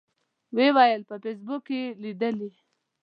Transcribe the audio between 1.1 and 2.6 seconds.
فیسبوک کې یې لیدلي.